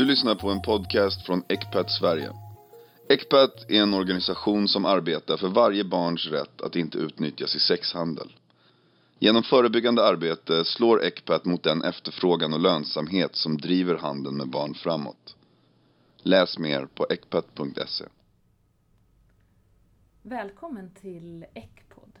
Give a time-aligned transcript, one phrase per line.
[0.00, 2.32] Du lyssnar på en podcast från Ecpat Sverige.
[3.08, 8.36] Ecpat är en organisation som arbetar för varje barns rätt att inte utnyttjas i sexhandel.
[9.18, 14.74] Genom förebyggande arbete slår Ecpat mot den efterfrågan och lönsamhet som driver handeln med barn
[14.74, 15.36] framåt.
[16.22, 18.04] Läs mer på ecpat.se.
[20.22, 22.18] Välkommen till Ecpod.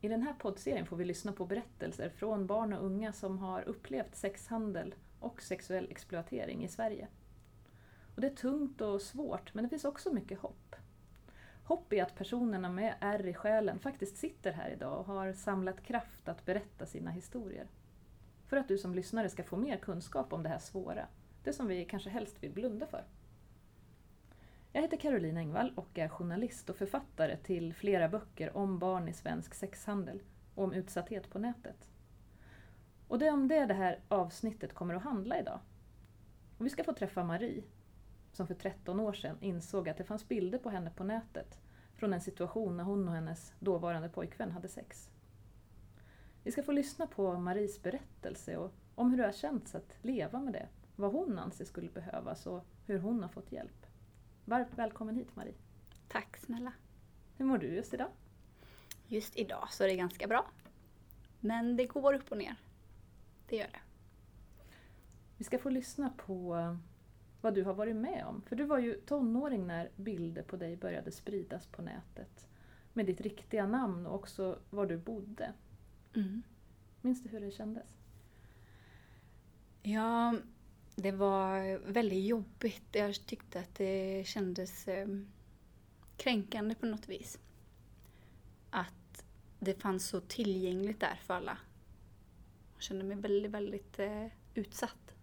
[0.00, 3.68] I den här poddserien får vi lyssna på berättelser från barn och unga som har
[3.68, 7.08] upplevt sexhandel och sexuell exploatering i Sverige.
[8.14, 10.76] Och det är tungt och svårt, men det finns också mycket hopp.
[11.64, 15.82] Hopp är att personerna med ärr i själen faktiskt sitter här idag och har samlat
[15.82, 17.66] kraft att berätta sina historier.
[18.46, 21.06] För att du som lyssnare ska få mer kunskap om det här svåra,
[21.44, 23.04] det som vi kanske helst vill blunda för.
[24.72, 29.12] Jag heter Caroline Engvall och är journalist och författare till flera böcker om barn i
[29.12, 30.22] svensk sexhandel
[30.54, 31.88] och om utsatthet på nätet.
[33.08, 35.60] Och det är om det det här avsnittet kommer att handla idag.
[36.58, 37.62] Och vi ska få träffa Marie,
[38.32, 41.58] som för 13 år sedan insåg att det fanns bilder på henne på nätet
[41.96, 45.10] från en situation när hon och hennes dåvarande pojkvän hade sex.
[46.42, 50.40] Vi ska få lyssna på Maries berättelse och om hur det har känts att leva
[50.40, 53.86] med det, vad hon anser skulle behövas och hur hon har fått hjälp.
[54.44, 55.54] Varmt välkommen hit Marie.
[56.08, 56.72] Tack snälla.
[57.36, 58.08] Hur mår du just idag?
[59.06, 60.50] Just idag så är det ganska bra.
[61.40, 62.56] Men det går upp och ner.
[63.48, 63.80] Det gör det.
[65.36, 66.76] Vi ska få lyssna på
[67.40, 68.42] vad du har varit med om.
[68.42, 72.48] För du var ju tonåring när bilder på dig började spridas på nätet.
[72.92, 75.52] Med ditt riktiga namn och också var du bodde.
[76.14, 76.42] Mm.
[77.00, 77.84] Minns du hur det kändes?
[79.82, 80.34] Ja,
[80.96, 82.88] det var väldigt jobbigt.
[82.92, 85.08] Jag tyckte att det kändes eh,
[86.16, 87.38] kränkande på något vis.
[88.70, 89.24] Att
[89.58, 91.58] det fanns så tillgängligt där för alla.
[92.78, 95.14] Jag kände mig väldigt, väldigt eh, utsatt.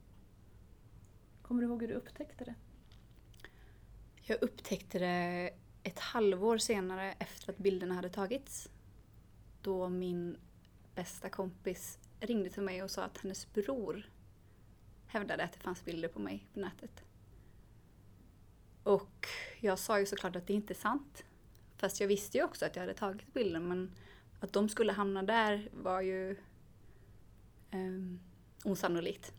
[1.41, 2.55] Kommer du ihåg hur du upptäckte det?
[4.21, 5.49] Jag upptäckte det
[5.83, 8.69] ett halvår senare efter att bilderna hade tagits.
[9.61, 10.37] Då min
[10.95, 14.09] bästa kompis ringde till mig och sa att hennes bror
[15.07, 17.03] hävdade att det fanns bilder på mig på nätet.
[18.83, 19.27] Och
[19.59, 21.25] jag sa ju såklart att det inte är sant.
[21.77, 23.91] Fast jag visste ju också att jag hade tagit bilder men
[24.39, 26.37] att de skulle hamna där var ju
[27.75, 28.19] um,
[28.63, 29.33] osannolikt.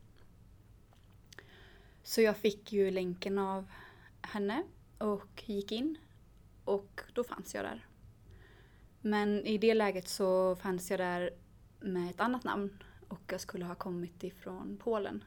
[2.03, 3.67] Så jag fick ju länken av
[4.23, 4.63] henne
[4.99, 5.99] och gick in
[6.65, 7.87] och då fanns jag där.
[9.01, 11.31] Men i det läget så fanns jag där
[11.81, 15.25] med ett annat namn och jag skulle ha kommit ifrån Polen.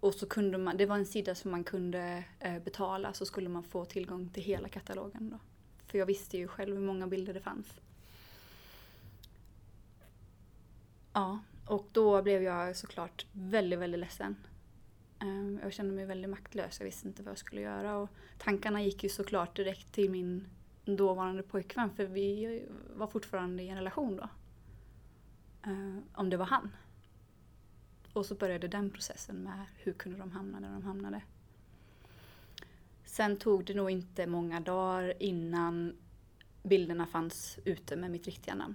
[0.00, 3.48] Och så kunde man, det var en sida som man kunde eh, betala så skulle
[3.48, 5.38] man få tillgång till hela katalogen då.
[5.86, 7.80] För jag visste ju själv hur många bilder det fanns.
[11.12, 14.36] Ja, och då blev jag såklart väldigt, väldigt ledsen.
[15.20, 17.96] Ehm, jag kände mig väldigt maktlös, jag visste inte vad jag skulle göra.
[17.96, 20.46] Och tankarna gick ju såklart direkt till min
[20.84, 22.62] dåvarande pojkvän för vi
[22.96, 24.28] var fortfarande i en relation då.
[25.62, 26.70] Ehm, om det var han.
[28.12, 31.22] Och så började den processen med hur kunde de hamna där de hamnade.
[33.04, 35.96] Sen tog det nog inte många dagar innan
[36.62, 38.74] bilderna fanns ute med mitt riktiga namn.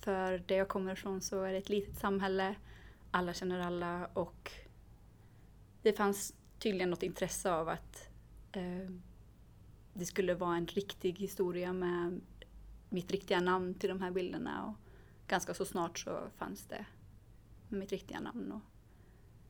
[0.00, 2.54] För där jag kommer ifrån så är det ett litet samhälle,
[3.10, 4.52] alla känner alla och
[5.82, 8.08] det fanns tydligen något intresse av att
[8.52, 8.90] eh,
[9.94, 12.20] det skulle vara en riktig historia med
[12.88, 14.66] mitt riktiga namn till de här bilderna.
[14.66, 14.74] Och
[15.26, 16.86] ganska så snart så fanns det
[17.68, 18.52] med mitt riktiga namn.
[18.52, 18.62] Och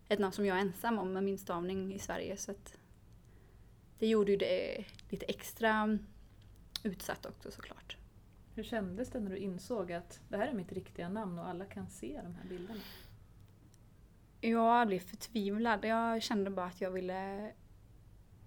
[0.08, 2.36] ett namn som jag är ensam om med min stavning i Sverige.
[2.36, 2.78] Så att
[3.98, 5.98] det gjorde ju det lite extra
[6.82, 7.96] utsatt också såklart.
[8.54, 11.64] Hur kändes det när du insåg att det här är mitt riktiga namn och alla
[11.64, 12.80] kan se de här bilderna?
[14.40, 15.84] Jag blev förtvivlad.
[15.84, 17.52] Jag kände bara att jag ville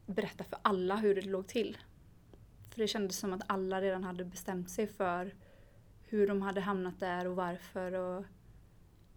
[0.06, 1.78] berätta för alla hur det låg till.
[2.70, 5.36] För det kändes som att alla redan hade bestämt sig för
[6.08, 7.94] hur de hade hamnat där och varför.
[7.94, 8.26] Och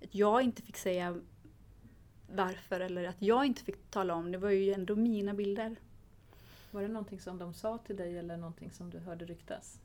[0.02, 1.20] att jag inte fick säga
[2.32, 4.32] varför eller att jag inte fick tala om.
[4.32, 5.76] Det var ju ändå mina bilder.
[6.70, 9.80] Var det någonting som de sa till dig eller någonting som du hörde ryktas?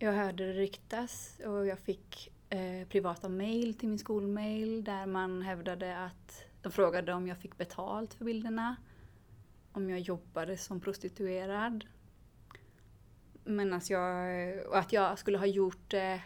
[0.00, 5.42] Jag hörde det ryktas och jag fick eh, privata mail till min skolmail där man
[5.42, 8.76] hävdade att de frågade om jag fick betalt för bilderna.
[9.72, 11.84] Om jag jobbade som prostituerad.
[13.44, 16.22] Men alltså jag, och att jag skulle ha gjort det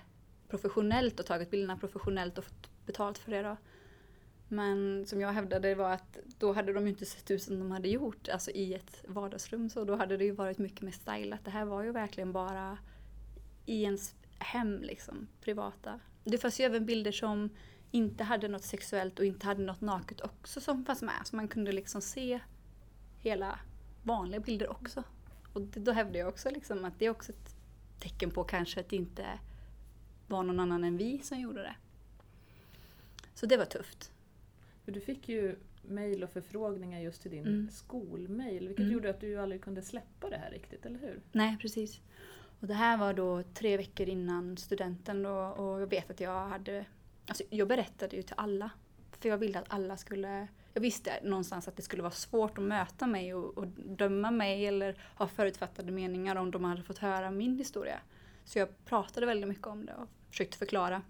[0.48, 3.56] professionellt och tagit bilderna professionellt och fått betalt för det då.
[4.48, 7.70] Men som jag hävdade var att då hade de ju inte sett ut som de
[7.70, 9.70] hade gjort, alltså i ett vardagsrum.
[9.70, 11.44] Så då hade det ju varit mycket mer stylat.
[11.44, 12.78] Det här var ju verkligen bara
[13.66, 16.00] i ens hem liksom, privata.
[16.24, 17.50] Det fanns ju även bilder som
[17.90, 21.20] inte hade något sexuellt och inte hade något naket också som fanns med.
[21.24, 22.40] Så man kunde liksom se
[23.18, 23.58] hela
[24.02, 25.04] vanliga bilder också.
[25.52, 27.54] Och det, då hävdar jag också liksom att det är också ett
[28.00, 29.26] tecken på kanske att det inte
[30.26, 31.74] var någon annan än vi som gjorde det.
[33.34, 34.12] Så det var tufft.
[34.86, 37.68] Du fick ju mejl och förfrågningar just till din Mm.
[37.70, 38.92] skolmejl, vilket Mm.
[38.92, 41.20] gjorde att du aldrig kunde släppa det här riktigt, eller hur?
[41.32, 42.00] Nej, precis.
[42.62, 46.48] Och det här var då tre veckor innan studenten då, och jag vet att jag
[46.48, 46.84] hade...
[47.26, 48.70] Alltså jag berättade ju till alla.
[49.20, 50.48] För jag ville att alla skulle...
[50.74, 54.66] Jag visste någonstans att det skulle vara svårt att möta mig och, och döma mig
[54.66, 58.00] eller ha förutfattade meningar om de hade fått höra min historia.
[58.44, 61.02] Så jag pratade väldigt mycket om det och försökte förklara.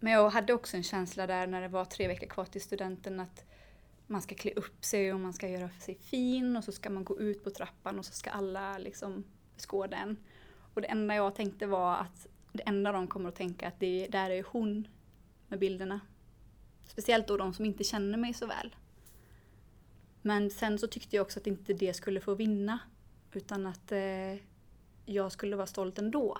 [0.00, 3.20] Men jag hade också en känsla där när det var tre veckor kvar till studenten
[3.20, 3.44] att
[4.06, 7.04] man ska klä upp sig och man ska göra sig fin och så ska man
[7.04, 9.24] gå ut på trappan och så ska alla liksom
[9.56, 10.16] skåden.
[10.74, 14.08] Och det enda jag tänkte var att det enda de kommer att tänka att det
[14.10, 14.88] där är hon
[15.48, 16.00] med bilderna.
[16.84, 18.76] Speciellt då de som inte känner mig så väl.
[20.22, 22.78] Men sen så tyckte jag också att inte det skulle få vinna.
[23.32, 24.36] Utan att eh,
[25.04, 26.38] jag skulle vara stolt ändå.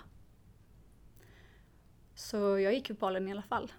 [2.14, 3.72] Så jag gick ju balen i alla fall.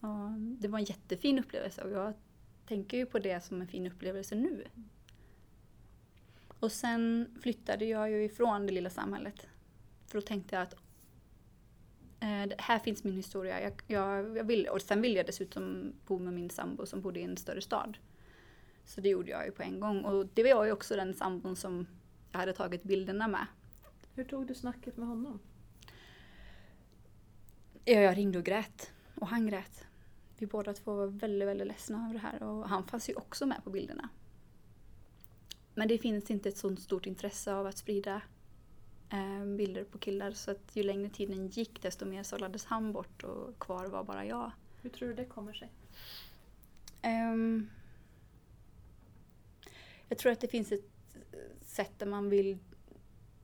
[0.00, 2.14] Och det var en jättefin upplevelse och jag
[2.66, 4.64] tänker ju på det som en fin upplevelse nu.
[6.60, 9.46] Och sen flyttade jag ju ifrån det lilla samhället.
[10.06, 10.74] För då tänkte jag att
[12.20, 13.60] eh, här finns min historia.
[13.60, 17.20] Jag, jag, jag vill, och sen ville jag dessutom bo med min sambo som bodde
[17.20, 17.98] i en större stad.
[18.84, 20.04] Så det gjorde jag ju på en gång.
[20.04, 21.86] Och det var ju också den sambon som
[22.32, 23.46] jag hade tagit bilderna med.
[24.14, 25.40] Hur tog du snacket med honom?
[27.84, 28.92] Ja, Jag ringde och grät.
[29.14, 29.86] Och han grät.
[30.38, 32.42] Vi båda två var väldigt, väldigt ledsna över det här.
[32.42, 34.08] Och han fanns ju också med på bilderna.
[35.74, 38.22] Men det finns inte ett sånt stort intresse av att sprida
[39.12, 40.32] eh, bilder på killar.
[40.32, 44.24] Så att ju längre tiden gick desto mer sållades han bort och kvar var bara
[44.24, 44.52] jag.
[44.82, 45.72] Hur tror du det kommer sig?
[47.02, 47.70] Ehm,
[50.08, 50.90] jag tror att det finns ett
[51.62, 52.58] sätt där man vill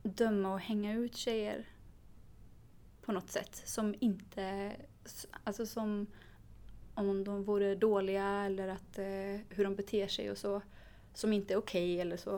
[0.03, 1.65] döma och hänga ut tjejer
[3.01, 4.75] på något sätt som inte,
[5.43, 6.07] alltså som
[6.93, 10.61] om de vore dåliga eller att eh, hur de beter sig och så
[11.17, 12.35] som inte är okej eller så.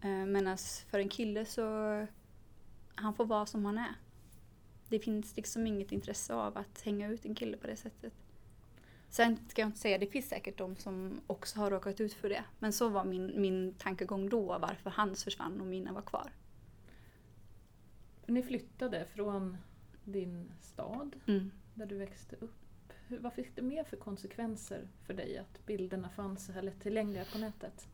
[0.00, 0.56] Eh, Medan
[0.90, 1.62] för en kille så
[2.94, 3.94] han får vara som han är.
[4.88, 8.12] Det finns liksom inget intresse av att hänga ut en kille på det sättet.
[9.08, 12.28] Sen ska jag inte säga, det finns säkert de som också har råkat ut för
[12.28, 12.44] det.
[12.58, 16.32] Men så var min, min tankegång då, varför hans försvann och mina var kvar.
[18.26, 19.56] Ni flyttade från
[20.04, 21.50] din stad Mm.
[21.74, 22.92] där du växte upp.
[23.08, 27.24] Hur, vad fick det mer för konsekvenser för dig att bilderna fanns så här lättillgängliga
[27.32, 27.88] på nätet?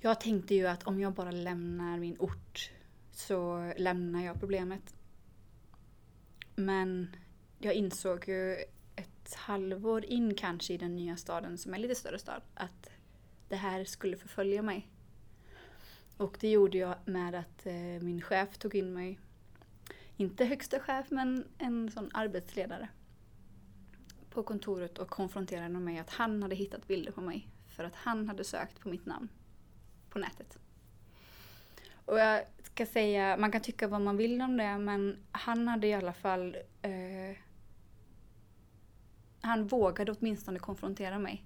[0.00, 2.70] Jag tänkte ju att om jag bara lämnar min ort
[3.12, 4.94] så lämnar jag problemet.
[6.54, 7.16] Men
[7.58, 8.52] jag insåg ju
[8.96, 12.90] ett halvår in kanske i den nya staden, som är lite större stad, att
[13.48, 14.88] det här skulle förfölja mig.
[16.16, 19.18] Och det gjorde jag med att eh, min chef tog in mig,
[20.16, 22.88] inte högsta chef men en sån arbetsledare
[24.30, 28.28] på kontoret och konfronterade mig att han hade hittat bilder på mig för att han
[28.28, 29.28] hade sökt på mitt namn
[30.16, 30.58] på nätet.
[32.04, 35.86] Och jag ska säga, man kan tycka vad man vill om det, men han hade
[35.86, 36.56] i alla fall...
[36.82, 37.36] Eh,
[39.40, 41.44] han vågade åtminstone konfrontera mig.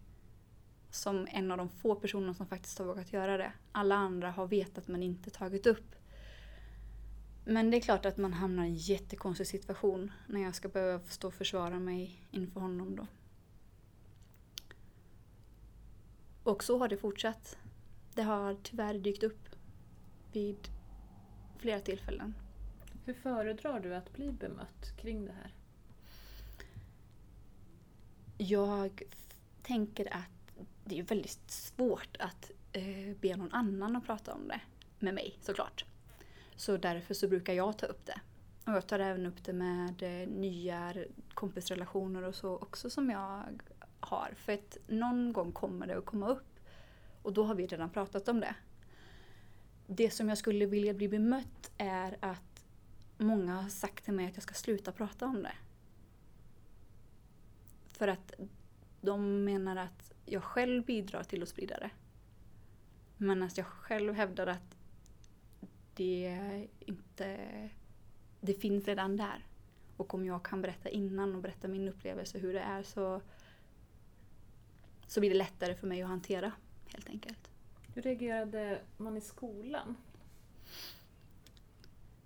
[0.91, 3.53] Som en av de få personer som faktiskt har vågat göra det.
[3.73, 5.95] Alla andra har vetat men inte tagit upp.
[7.45, 11.05] Men det är klart att man hamnar i en jättekonstig situation när jag ska behöva
[11.05, 13.07] stå och försvara mig inför honom då.
[16.43, 17.57] Och så har det fortsatt.
[18.21, 19.49] Det har tyvärr dykt upp
[20.33, 20.69] vid
[21.59, 22.35] flera tillfällen.
[23.05, 25.55] Hur föredrar du att bli bemött kring det här?
[28.39, 29.03] Jag
[29.62, 34.61] tänker att det är väldigt svårt att eh, be någon annan att prata om det
[34.99, 35.85] med mig såklart.
[36.57, 38.21] Så därför så brukar jag ta upp det.
[38.65, 40.95] Och jag tar även upp det med eh, nya
[41.35, 43.61] kompisrelationer och så också som jag
[44.00, 44.35] har.
[44.37, 46.50] För att någon gång kommer det att komma upp
[47.23, 48.55] och då har vi redan pratat om det.
[49.87, 52.65] Det som jag skulle vilja bli bemött är att
[53.19, 55.55] många har sagt till mig att jag ska sluta prata om det.
[57.89, 58.33] För att
[59.00, 61.91] de menar att jag själv bidrar till att sprida det.
[63.17, 64.77] Men att jag själv hävdar att
[65.95, 67.49] det inte...
[68.41, 69.47] Det finns redan där.
[69.97, 73.21] Och om jag kan berätta innan och berätta min upplevelse hur det är så,
[75.07, 76.53] så blir det lättare för mig att hantera
[76.92, 77.50] helt enkelt.
[77.94, 79.97] Hur reagerade man i skolan?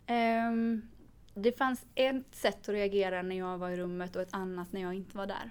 [0.06, 0.88] Ehm,
[1.34, 4.80] det fanns ett sätt att reagera när jag var i rummet och ett annat när
[4.80, 5.50] jag inte var där.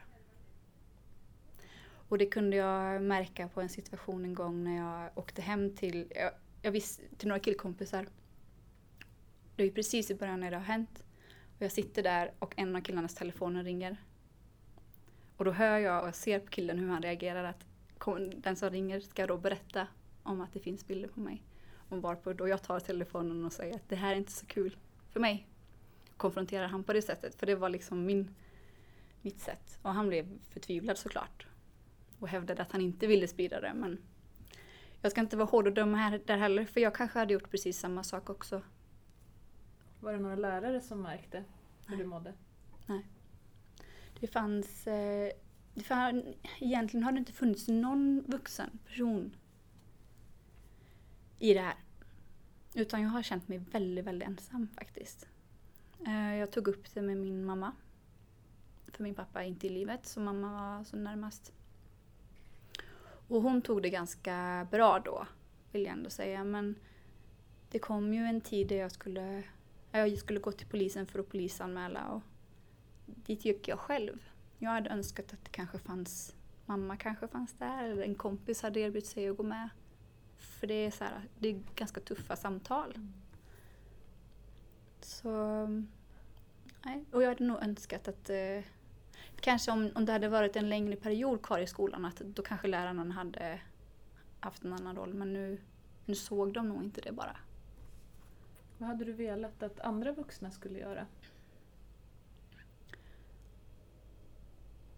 [2.09, 6.11] Och det kunde jag märka på en situation en gång när jag åkte hem till,
[6.15, 8.07] jag, jag visste, till några killkompisar.
[9.55, 11.03] Det är ju precis i början när det har hänt.
[11.55, 13.97] Och jag sitter där och en av killarnas telefoner ringer.
[15.37, 17.65] Och då hör jag och jag ser på killen hur han reagerar att
[18.35, 19.87] den som ringer ska då berätta
[20.23, 21.43] om att det finns bilder på mig.
[21.89, 24.77] Och varpå då jag tar telefonen och säger att det här är inte så kul
[25.09, 25.47] för mig.
[26.17, 28.35] Konfronterar han på det sättet, för det var liksom min,
[29.21, 29.79] mitt sätt.
[29.81, 31.47] Och han blev förtvivlad såklart.
[32.19, 33.97] Och hävdade att han inte ville sprida det, men
[35.01, 37.51] jag ska inte vara hård och döma här, där heller, för jag kanske hade gjort
[37.51, 38.61] precis samma sak också.
[39.99, 41.37] Var det några lärare som märkte
[41.87, 41.97] hur Nej.
[41.97, 42.33] du mådde?
[42.85, 43.05] Nej.
[44.19, 44.87] Det fanns...
[44.87, 45.31] Eh,
[45.75, 49.35] för egentligen har det inte funnits någon vuxen person
[51.39, 51.75] i det här.
[52.73, 55.27] Utan jag har känt mig väldigt, väldigt ensam faktiskt.
[56.07, 57.71] Eh, jag tog upp det med min mamma.
[58.87, 61.53] För min pappa är inte i livet, så mamma var så närmast.
[63.27, 65.27] Och hon tog det ganska bra då,
[65.71, 66.43] vill jag ändå säga.
[66.43, 66.75] Men
[67.69, 69.43] det kom ju en tid där jag skulle,
[69.91, 72.07] jag skulle gå till polisen för att polisanmäla.
[72.07, 72.21] Och
[73.05, 74.19] dit gick jag själv.
[74.57, 78.79] Jag hade önskat att det kanske fanns, mamma kanske fanns där eller en kompis hade
[78.79, 79.69] erbjudit sig att gå med.
[80.37, 82.99] För det är, så här, det är ganska tuffa samtal.
[85.01, 85.67] Så,
[86.85, 87.05] nej.
[87.11, 88.63] Och jag hade nog önskat att eh,
[89.39, 92.67] kanske om, om det hade varit en längre period kvar i skolan att då kanske
[92.67, 93.61] läraren hade
[94.39, 95.13] haft en annan roll.
[95.13, 95.61] Men nu,
[96.05, 97.37] nu såg de nog inte det bara.
[98.77, 101.05] Vad hade du velat att andra vuxna skulle göra?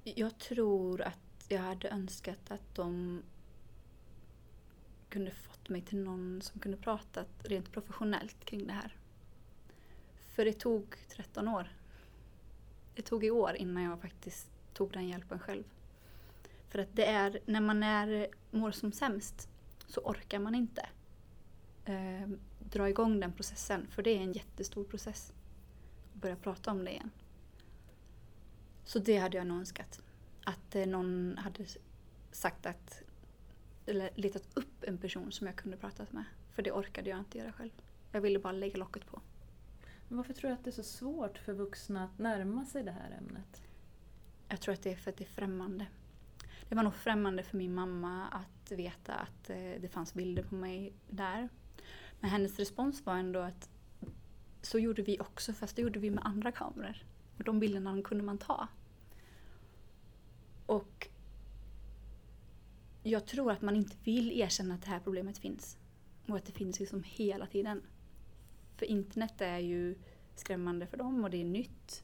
[0.07, 3.21] Jag tror att jag hade önskat att de
[5.09, 8.95] kunde fått mig till någon som kunde prata rent professionellt kring det här.
[10.27, 11.69] För det tog 13 år.
[12.95, 15.63] Det tog i år innan jag faktiskt tog den hjälpen själv.
[16.69, 19.49] För att det är, när man är, mår som sämst
[19.87, 20.89] så orkar man inte
[21.85, 23.87] eh, dra igång den processen.
[23.87, 25.33] För det är en jättestor process.
[26.13, 27.11] Att börja prata om det igen.
[28.85, 30.01] Så det hade jag nog önskat.
[30.43, 31.65] Att eh, någon hade
[32.31, 33.03] sagt att,
[33.85, 36.23] eller letat upp en person som jag kunde pratat med.
[36.51, 37.71] För det orkade jag inte göra själv.
[38.11, 39.21] Jag ville bara lägga locket på.
[40.07, 42.91] Men varför tror du att det är så svårt för vuxna att närma sig det
[42.91, 43.61] här ämnet?
[44.47, 45.87] Jag tror att det är för att det är främmande.
[46.69, 50.55] Det var nog främmande för min mamma att veta att eh, det fanns bilder på
[50.55, 51.49] mig där.
[52.19, 53.69] Men hennes respons var ändå att
[54.61, 57.03] så gjorde vi också, fast det gjorde vi med andra kameror.
[57.37, 58.67] Och de bilderna kunde man ta.
[60.65, 61.07] Och
[63.03, 65.77] jag tror att man inte vill erkänna att det här problemet finns.
[66.27, 67.81] Och att det finns liksom hela tiden.
[68.77, 69.95] För internet är ju
[70.35, 72.03] skrämmande för dem och det är nytt.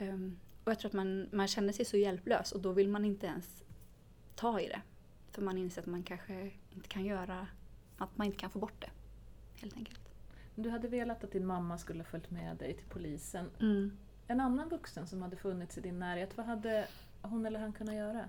[0.00, 3.04] Um, och jag tror att man, man känner sig så hjälplös och då vill man
[3.04, 3.64] inte ens
[4.34, 4.82] ta i det.
[5.30, 7.46] För man inser att man kanske inte kan göra,
[7.96, 8.90] att man inte kan få bort det.
[9.60, 9.97] Helt enkelt.
[10.62, 13.50] Du hade velat att din mamma skulle ha följt med dig till polisen.
[13.60, 13.96] Mm.
[14.26, 16.88] En annan vuxen som hade funnits i din närhet, vad hade
[17.22, 18.28] hon eller han kunnat göra?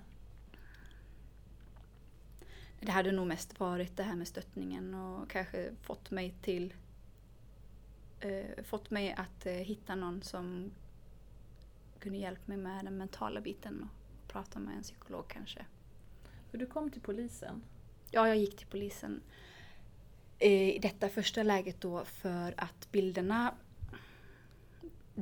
[2.80, 6.74] Det hade nog mest varit det här med stöttningen och kanske fått mig till
[8.20, 10.70] eh, fått mig att eh, hitta någon som
[11.98, 15.64] kunde hjälpa mig med den mentala biten och prata med en psykolog kanske.
[16.50, 17.62] För du kom till polisen.
[18.10, 19.22] Ja, jag gick till polisen
[20.40, 23.54] i detta första läget då för att bilderna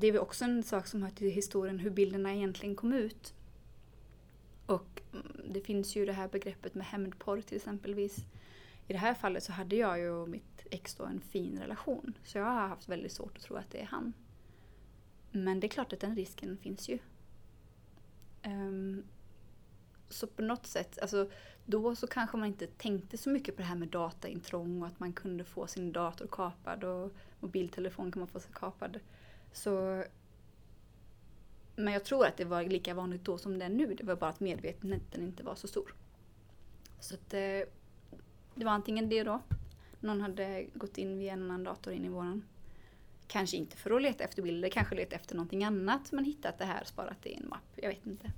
[0.01, 3.35] det är väl också en sak som hör till historien hur bilderna egentligen kom ut.
[4.67, 8.19] Och mm, det finns ju det här begreppet med hämndporr till exempelvis.
[8.87, 12.15] I det här fallet så hade jag ju och mitt ex då en fin relation.
[12.25, 14.13] Så jag har haft väldigt svårt att tro att det är han.
[15.31, 16.99] Men det är klart att den risken finns ju.
[18.47, 19.05] Um,
[20.09, 21.31] så på något sätt, alltså
[21.71, 25.01] då så kanske man inte tänkte så mycket på det här med dataintrång och att
[25.01, 28.99] man kunde få sin dator kapad och mobiltelefon kan man få sig kapad.
[29.53, 30.05] Så,
[31.77, 33.95] men jag tror att det var lika vanligt då som det är nu.
[33.95, 35.95] Det var bara att medvetenheten inte var så stor.
[37.01, 37.69] Så att, eh,
[38.55, 39.41] det, var antingen det då.
[40.01, 42.45] Någon hade gått in via en annan dator in i våran.
[43.27, 46.65] Kanske inte för att leta efter bilder, kanske leta efter någonting annat men hittat det
[46.65, 47.69] här sparat det i en mapp.
[47.77, 48.33] Jag vet inte.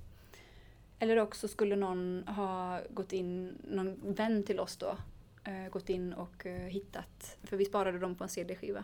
[1.01, 4.97] Eller också skulle någon ha gått in, någon vän till oss då,
[5.43, 8.83] eh, gått in och eh, hittat, för vi sparade dem på en CD-skiva,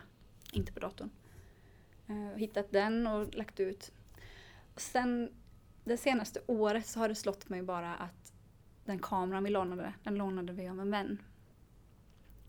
[0.52, 1.10] inte på datorn.
[2.06, 3.92] Eh, hittat den och lagt ut.
[4.74, 5.30] Och sen
[5.84, 8.32] det senaste året så har det slått mig bara att
[8.84, 11.22] den kameran vi lånade, den lånade vi av en vän.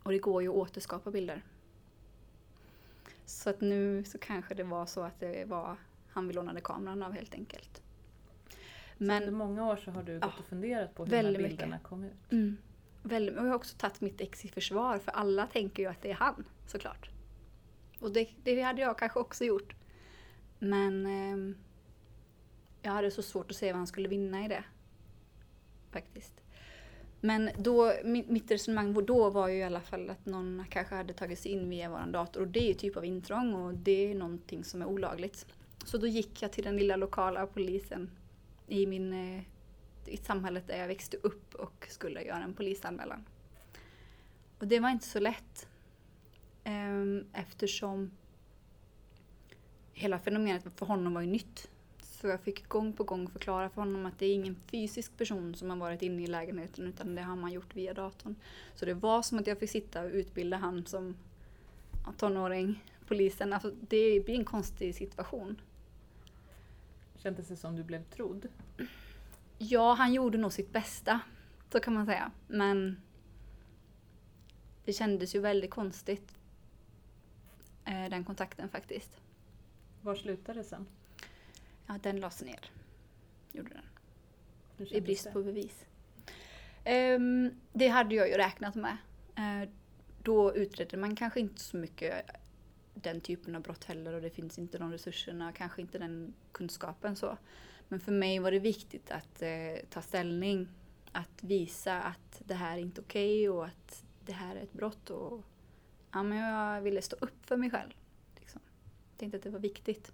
[0.03, 1.45] Och det går ju att återskapa bilder.
[3.25, 5.77] Så att nu så kanske det var så att det var
[6.09, 7.81] han vi lånade kameran av helt enkelt.
[9.01, 11.37] Men, så under många år så har du gått och funderat på hur de här
[11.37, 11.87] bilderna mycket.
[11.87, 12.31] kom ut?
[12.31, 12.57] Mm.
[13.03, 16.01] Väldigt, och jag har också tagit mitt ex i försvar för alla tänker ju att
[16.01, 17.09] det är han såklart.
[17.99, 19.75] Och det, det hade jag kanske också gjort.
[20.59, 21.55] Men eh,
[22.81, 24.63] jag hade så svårt att se vad han skulle vinna i det.
[25.91, 26.33] Faktiskt.
[27.21, 31.39] Men då, mitt resonemang då var ju i alla fall att någon kanske hade tagit
[31.39, 34.15] sig in via vår dator och det är ju typ av intrång och det är
[34.15, 35.45] någonting som är olagligt.
[35.85, 38.11] Så då gick jag till den lilla lokala polisen
[38.69, 39.43] i, min, eh,
[40.05, 43.25] i samhället där jag växte upp och skulle göra en polisanmälan.
[44.59, 45.67] Och det var inte så lätt.
[46.63, 48.11] Ehm, eftersom
[49.93, 51.69] hela fenomenet för honom var ju nytt.
[52.01, 55.55] Så jag fick gång på gång förklara för honom att det är ingen fysisk person
[55.55, 58.35] som har varit inne i lägenheten utan det har man gjort via datorn.
[58.75, 61.15] Så det var som att jag fick sitta och utbilda han som
[62.17, 63.53] tonåring, polisen.
[63.53, 65.61] Alltså det blir en konstig situation.
[67.23, 68.47] Kändes det som du blev trodd?
[69.57, 71.19] Ja, han gjorde nog sitt bästa.
[71.71, 72.31] Så kan man säga.
[72.47, 73.01] Men
[74.85, 76.37] det kändes ju väldigt konstigt.
[77.85, 79.17] Eh, den kontakten faktiskt.
[80.01, 80.87] Var slutade det sen?
[81.87, 82.71] Ja, den lades ner.
[83.51, 84.87] Gjorde den.
[84.87, 85.31] I brist det?
[85.31, 85.85] på bevis.
[86.85, 88.97] Um, det hade jag ju räknat med.
[89.39, 89.69] Uh,
[90.23, 92.25] då utredde man kanske inte så mycket
[93.03, 97.15] den typen av brott heller och det finns inte de resurserna, kanske inte den kunskapen
[97.15, 97.37] så.
[97.87, 100.67] Men för mig var det viktigt att uh, ta ställning,
[101.11, 104.73] att visa att det här är inte okej okay och att det här är ett
[104.73, 105.43] brott och
[106.11, 107.91] ja, men jag ville stå upp för mig själv.
[108.39, 108.61] Liksom.
[109.11, 110.11] Jag tänkte att det var viktigt.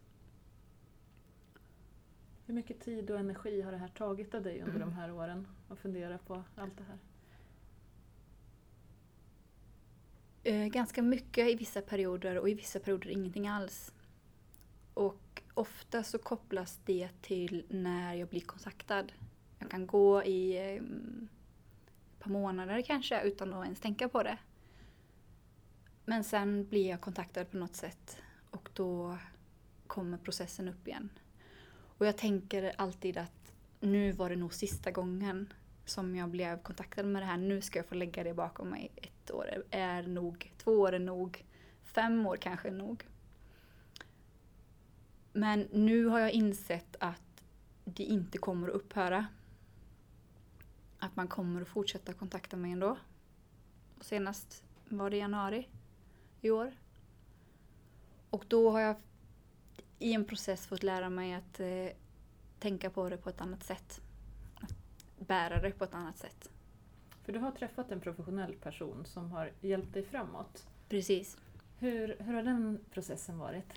[2.45, 5.47] Hur mycket tid och energi har det här tagit av dig under de här åren?
[5.69, 6.97] Att fundera på allt det här?
[10.47, 13.93] Eh, ganska mycket i vissa perioder och i vissa perioder ingenting alls.
[14.93, 19.11] Och ofta så kopplas det till när jag blir kontaktad.
[19.59, 24.37] Jag kan gå i eh, ett par månader kanske utan att ens tänka på det.
[26.05, 28.17] Men sen blir jag kontaktad på något sätt
[28.49, 29.17] och då
[29.87, 31.09] kommer processen upp igen.
[31.97, 35.53] Och jag tänker alltid att nu var det nog sista gången
[35.85, 37.37] som jag blev kontaktad med det här.
[37.37, 38.91] Nu ska jag få lägga det bakom mig.
[38.95, 41.45] Ett år är nog, två år är nog,
[41.83, 43.03] fem år kanske är nog.
[45.33, 47.43] Men nu har jag insett att
[47.85, 49.25] det inte kommer att upphöra.
[50.99, 52.97] Att man kommer att fortsätta kontakta mig ändå.
[53.97, 55.69] Och senast var det januari
[56.41, 56.73] i år.
[58.29, 58.95] Och då har jag
[59.99, 61.87] i en process fått lära mig att eh,
[62.59, 64.01] tänka på det på ett annat sätt.
[64.55, 64.75] Att
[65.27, 66.49] bära det på ett annat sätt.
[67.25, 70.67] För du har träffat en professionell person som har hjälpt dig framåt.
[70.89, 71.37] Precis.
[71.79, 73.73] Hur, hur har den processen varit?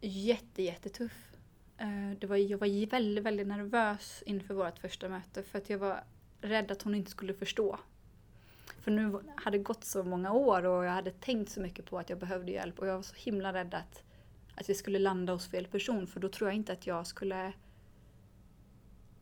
[0.00, 1.36] Jätte, jättetuff.
[1.78, 5.78] Eh, det var, jag var väldigt, väldigt nervös inför vårt första möte för att jag
[5.78, 6.04] var
[6.40, 7.78] rädd att hon inte skulle förstå.
[8.80, 11.98] För nu hade det gått så många år och jag hade tänkt så mycket på
[11.98, 14.02] att jag behövde hjälp och jag var så himla rädd att
[14.54, 17.52] att vi skulle landa hos fel person för då tror jag inte att jag skulle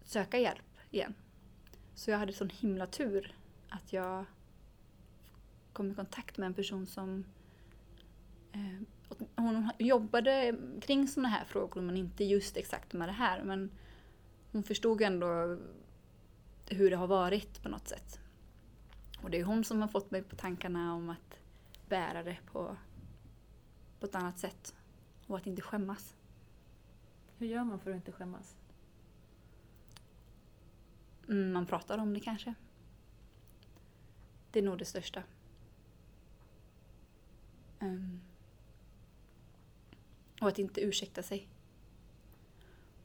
[0.04, 1.14] söka hjälp igen.
[2.02, 3.34] Så jag hade sån himla tur
[3.68, 4.24] att jag
[5.72, 7.24] kom i kontakt med en person som
[8.52, 13.42] eh, hon jobbade kring sådana här frågor men inte just exakt med det här.
[13.42, 13.70] Men
[14.52, 15.58] hon förstod ändå
[16.68, 18.20] hur det har varit på något sätt.
[19.22, 21.40] Och det är hon som har fått mig på tankarna om att
[21.88, 22.76] bära det på,
[24.00, 24.74] på ett annat sätt
[25.26, 26.16] och att inte skämmas.
[27.38, 28.56] Hur gör man för att inte skämmas?
[31.32, 32.54] Man pratar om det kanske.
[34.50, 35.22] Det är nog det största.
[37.80, 38.20] Um,
[40.40, 41.48] och att inte ursäkta sig.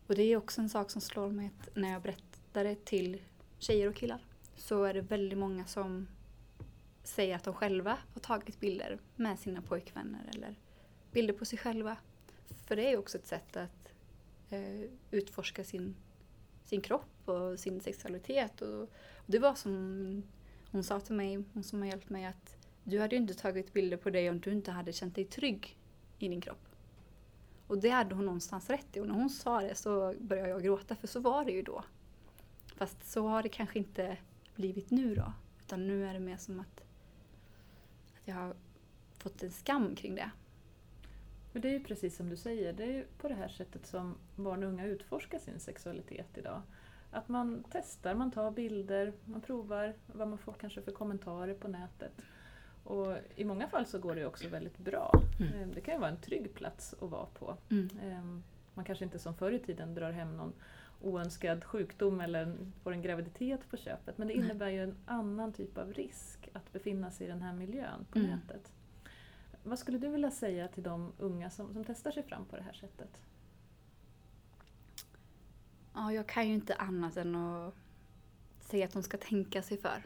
[0.07, 3.21] Och det är också en sak som slår mig att när jag berättar det till
[3.59, 4.19] tjejer och killar
[4.55, 6.07] så är det väldigt många som
[7.03, 10.55] säger att de själva har tagit bilder med sina pojkvänner eller
[11.11, 11.97] bilder på sig själva.
[12.65, 13.93] För det är också ett sätt att
[14.49, 15.95] eh, utforska sin,
[16.63, 18.61] sin kropp på sin sexualitet.
[18.61, 18.89] Och, och,
[19.25, 20.23] det var som
[20.71, 23.73] hon sa till mig, hon som har hjälpt mig, att du hade ju inte tagit
[23.73, 25.77] bilder på dig om du inte hade känt dig trygg
[26.19, 26.67] i din kropp.
[27.67, 28.99] Och det hade hon någonstans rätt i.
[28.99, 31.83] Och när hon sa det så började jag gråta, för så var det ju då.
[32.75, 34.17] Fast så har det kanske inte
[34.55, 35.33] blivit nu då.
[35.61, 36.81] Utan nu är det mer som att,
[38.15, 38.55] att jag har
[39.17, 40.31] fått en skam kring det.
[41.51, 43.85] För det är ju precis som du säger, det är ju på det här sättet
[43.85, 46.61] som barn och unga utforskar sin sexualitet idag.
[47.11, 51.67] Att man testar, man tar bilder, man provar vad man får kanske för kommentarer på
[51.67, 52.21] nätet.
[52.83, 55.11] Och I många fall så går det också väldigt bra.
[55.39, 55.53] Mm.
[55.53, 57.57] Ehm, det kan ju vara en trygg plats att vara på.
[57.69, 57.89] Mm.
[58.03, 58.43] Ehm,
[58.73, 60.53] man kanske inte som förr i tiden drar hem någon
[61.01, 64.17] oönskad sjukdom eller får en graviditet på köpet.
[64.17, 67.53] Men det innebär ju en annan typ av risk att befinna sig i den här
[67.53, 68.31] miljön på Mm.
[68.31, 68.71] nätet.
[69.63, 72.61] Vad skulle du vilja säga till de unga som, som testar sig fram på det
[72.61, 73.21] här sättet?
[75.99, 77.73] Ja, jag kan ju inte annat än att
[78.59, 80.05] säga att de ska tänka sig för.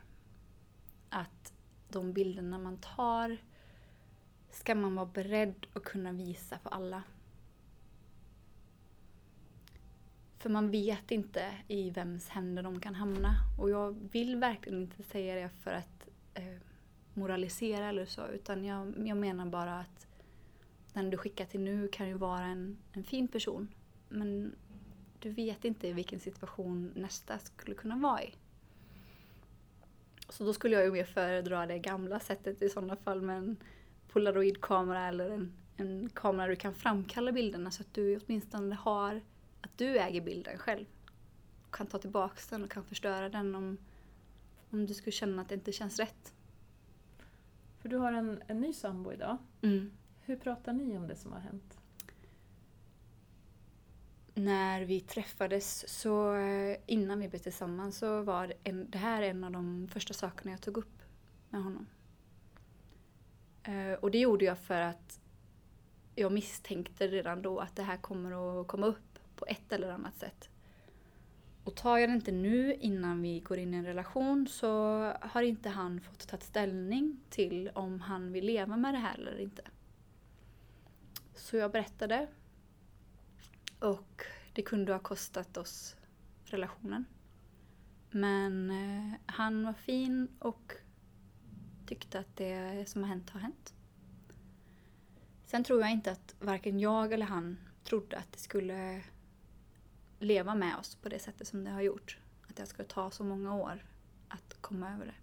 [1.10, 1.54] Att
[1.90, 3.38] de bilderna man tar
[4.50, 7.04] ska man vara beredd att kunna visa för alla.
[10.38, 13.36] För man vet inte i vems händer de kan hamna.
[13.60, 16.58] Och jag vill verkligen inte säga det för att eh,
[17.14, 20.08] moralisera eller så, utan jag, jag menar bara att
[20.94, 23.68] den du skickar till nu kan ju vara en, en fin person.
[24.10, 24.56] Men
[25.22, 28.36] du vet inte i vilken situation nästa skulle kunna vara i.
[30.30, 33.58] Så då skulle jag ju mer föredra det gamla sättet i sådana fall med en
[34.08, 39.22] polaroidkamera eller en, en kamera du kan framkalla bilderna så att du åtminstone har
[39.62, 40.86] att du äger bilden själv.
[41.68, 43.78] Och kan ta tillbaka den och kan förstöra den om,
[44.70, 46.34] om du skulle känna att det inte känns rätt.
[47.82, 49.38] För du har en, en ny sambo idag.
[49.62, 49.92] Mm.
[50.22, 51.81] Hur pratar ni om det som har hänt?
[54.34, 59.44] När vi träffades, så eh, innan vi blev tillsammans, så var en, det här en
[59.44, 61.02] av de första sakerna jag tog upp
[61.50, 61.88] med honom.
[63.64, 65.20] Eh, och det gjorde jag för att
[66.16, 70.16] jag misstänkte redan då att det här kommer att komma upp på ett eller annat
[70.16, 70.50] sätt.
[71.64, 74.68] Och tar jag det inte nu innan vi går in i en relation så
[75.22, 79.40] har inte han fått ta ställning till om han vill leva med det här eller
[79.40, 79.62] inte.
[81.36, 82.28] Så jag berättade
[83.82, 85.96] och det kunde ha kostat oss
[86.46, 87.06] relationen.
[88.12, 90.74] Men eh, han var fin och
[91.86, 93.74] tyckte att det som har hänt har hänt.
[95.46, 99.04] Sen tror jag inte att varken jag eller han trodde att det skulle
[100.20, 102.18] leva med oss på det sättet som det har gjort.
[102.50, 103.86] Att det skulle ta så många år
[104.28, 105.16] att komma över det.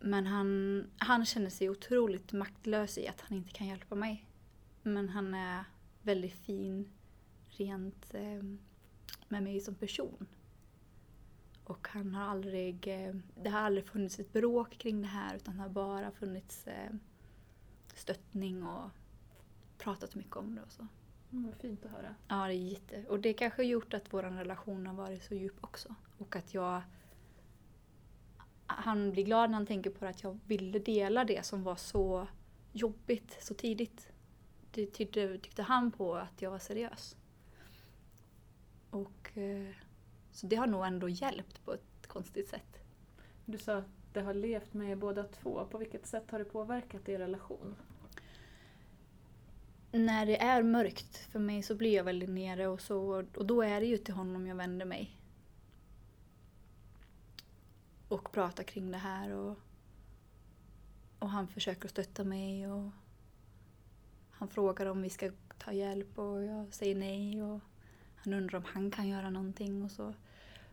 [0.00, 4.26] Men han, han känner sig otroligt maktlös i att han inte kan hjälpa mig.
[4.82, 5.64] Men han är
[6.04, 6.88] väldigt fin
[7.48, 8.42] rent eh,
[9.28, 10.26] med mig som person.
[11.64, 15.56] Och han har aldrig, eh, det har aldrig funnits ett bråk kring det här utan
[15.56, 16.90] det har bara funnits eh,
[17.94, 18.90] stöttning och
[19.78, 20.86] pratat mycket om det och så.
[21.32, 22.14] Mm, vad fint att höra.
[22.28, 23.04] Ja, det är jätte...
[23.08, 25.94] Och det kanske har gjort att vår relation har varit så djup också.
[26.18, 26.82] Och att jag...
[28.66, 32.28] Han blir glad när han tänker på att jag ville dela det som var så
[32.72, 34.13] jobbigt så tidigt.
[34.74, 37.16] Det tyckte, tyckte han på att jag var seriös.
[38.90, 39.38] Och...
[39.38, 39.70] eh,
[40.32, 42.78] Så det har nog ändå hjälpt på ett konstigt sätt.
[43.46, 45.66] Du sa att det har levt med er båda två.
[45.70, 47.76] På vilket sätt har det påverkat er relation?
[49.92, 53.62] När det är mörkt för mig så blir jag väldigt nere och så och då
[53.62, 55.18] är det ju till honom jag vänder mig.
[58.08, 59.58] Och pratar kring det här och,
[61.18, 62.90] och han försöker stötta mig och
[64.38, 67.60] han frågar om vi ska ta hjälp och jag säger nej och
[68.16, 70.14] han undrar om han kan göra någonting och så.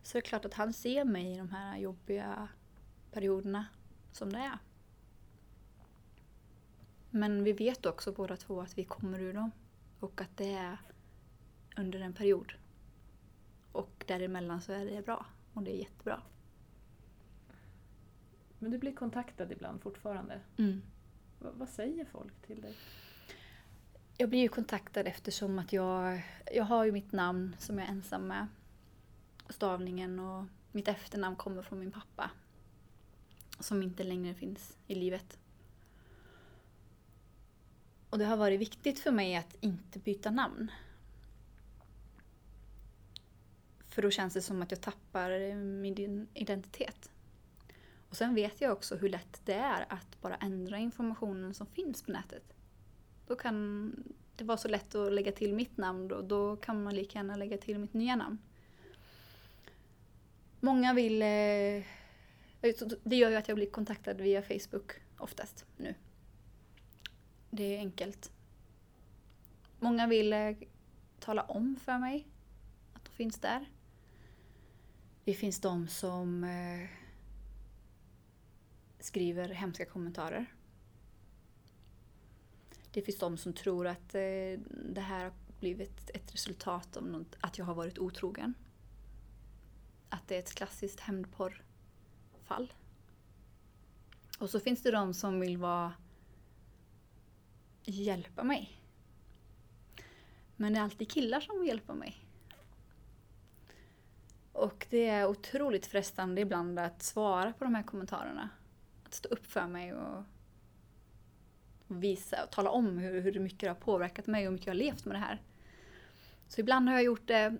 [0.03, 2.47] Så det är klart att han ser mig i de här jobbiga
[3.11, 3.65] perioderna
[4.11, 4.57] som det är.
[7.09, 9.51] Men vi vet också båda två att vi kommer ur dem.
[9.99, 10.77] Och att det är
[11.77, 12.53] under en period.
[13.71, 15.25] Och däremellan så är det bra.
[15.53, 16.21] Och det är jättebra.
[18.59, 20.39] Men du blir kontaktad ibland fortfarande.
[20.57, 20.81] Mm.
[21.39, 22.75] Va- vad säger folk till dig?
[24.17, 26.21] Jag blir ju kontaktad eftersom att jag,
[26.53, 28.47] jag har ju mitt namn som jag är ensam med.
[29.49, 32.31] Stavningen och mitt efternamn kommer från min pappa.
[33.59, 35.37] Som inte längre finns i livet.
[38.09, 40.71] Och det har varit viktigt för mig att inte byta namn.
[43.87, 47.11] För då känns det som att jag tappar min identitet.
[48.09, 52.03] Och sen vet jag också hur lätt det är att bara ändra informationen som finns
[52.03, 52.53] på nätet.
[53.31, 53.91] Då kan
[54.35, 57.35] det vara så lätt att lägga till mitt namn då, då kan man lika gärna
[57.35, 58.37] lägga till mitt nya namn.
[60.59, 61.21] Många vill...
[61.21, 61.83] Eh,
[63.03, 65.95] det gör ju att jag blir kontaktad via Facebook oftast nu.
[67.49, 68.31] Det är enkelt.
[69.79, 70.55] Många vill eh,
[71.19, 72.27] tala om för mig
[72.93, 73.65] att de finns där.
[75.23, 76.89] Det finns de som eh,
[78.99, 80.45] skriver hemska kommentarer.
[82.91, 87.35] Det finns de som tror att eh, det här har blivit ett resultat av något,
[87.39, 88.53] att jag har varit otrogen.
[90.09, 92.73] Att det är ett klassiskt hämndporrfall.
[94.39, 95.93] Och så finns det de som vill vara
[97.83, 98.77] hjälpa mig.
[100.55, 102.25] Men det är alltid killar som vill hjälpa mig.
[104.53, 108.49] Och det är otroligt frestande ibland att svara på de här kommentarerna.
[109.03, 110.23] Att stå upp för mig och
[111.99, 114.73] visa och tala om hur, hur mycket det har påverkat mig och hur mycket jag
[114.73, 115.41] har levt med det här.
[116.47, 117.57] Så ibland har jag gjort det,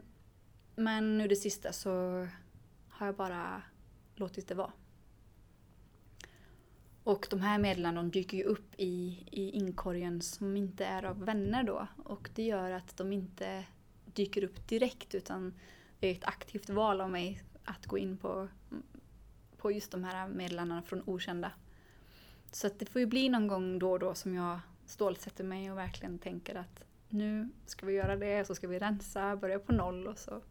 [0.76, 2.28] men nu det sista så
[2.90, 3.62] har jag bara
[4.16, 4.72] låtit det vara.
[7.04, 11.64] Och de här meddelandena dyker ju upp i, i inkorgen som inte är av vänner
[11.64, 11.88] då.
[12.04, 13.66] Och det gör att de inte
[14.06, 15.54] dyker upp direkt utan
[16.00, 18.48] det är ett aktivt val av mig att gå in på,
[19.58, 21.52] på just de här meddelandena från okända.
[22.52, 25.72] Så att det får ju bli någon gång då och då som jag stålsätter mig
[25.72, 29.74] och verkligen tänker att nu ska vi göra det, så ska vi rensa, börja på
[29.74, 30.42] noll och så.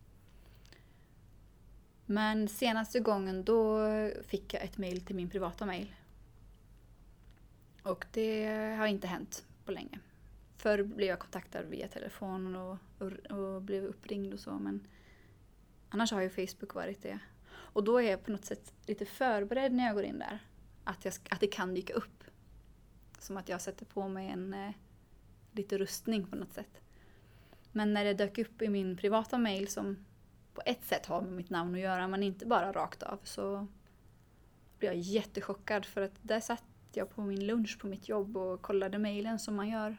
[2.06, 3.86] Men senaste gången då
[4.26, 5.94] fick jag ett mail till min privata mail.
[7.82, 8.46] Och det
[8.78, 9.98] har inte hänt på länge.
[10.56, 14.86] Förr blev jag kontaktad via telefon och, och, och blev uppringd och så men
[15.88, 17.18] annars har ju Facebook varit det.
[17.50, 20.38] Och då är jag på något sätt lite förberedd när jag går in där.
[20.84, 22.24] Att, jag, att det kan dyka upp.
[23.18, 24.72] Som att jag sätter på mig en eh,
[25.52, 26.80] lite rustning på något sätt.
[27.72, 29.96] Men när det dök upp i min privata mail som
[30.54, 33.66] på ett sätt har med mitt namn att göra men inte bara rakt av så
[34.78, 38.62] blev jag jättechockad för att där satt jag på min lunch på mitt jobb och
[38.62, 39.96] kollade mejlen som man gör.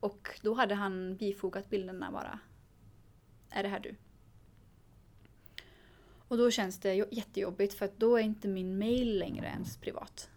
[0.00, 2.38] Och då hade han bifogat bilderna bara.
[3.50, 3.94] Är det här du?
[6.32, 10.30] Och då känns det jättejobbigt för att då är inte min mail längre ens privat.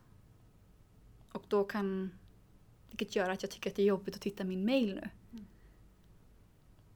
[1.32, 2.12] Och då kan...
[2.90, 5.10] Vilket gör att jag tycker att det är jobbigt att titta min mail nu.
[5.32, 5.46] Mm.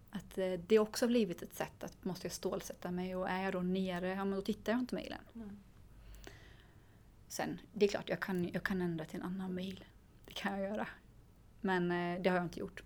[0.10, 3.44] Att eh, det också har blivit ett sätt att måste jag stålsätta mig och är
[3.44, 5.22] jag då nere, ja men då tittar jag inte mejlen.
[5.36, 5.60] Mm.
[7.28, 9.86] Sen, det är klart jag kan, jag kan ändra till en annan mail.
[10.26, 10.88] Det kan jag göra.
[11.62, 12.84] Men eh, det har jag inte gjort.